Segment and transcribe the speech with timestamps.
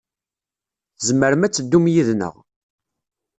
[0.97, 2.35] Tzemrem ad teddum yid-neɣ.